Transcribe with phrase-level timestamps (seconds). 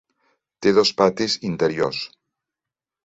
[0.65, 2.01] Té dos patis interiors.